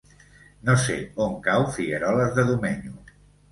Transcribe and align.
No 0.69 0.75
sé 0.83 0.95
on 1.27 1.37
cau 1.49 1.67
Figueroles 1.77 2.35
de 2.41 2.49
Domenyo. 2.51 2.99